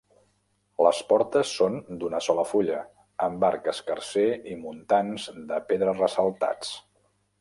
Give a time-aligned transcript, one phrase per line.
[0.85, 2.79] Les portes són d'una sola fulla,
[3.27, 6.73] amb arc escarser i muntants de pedra ressaltats.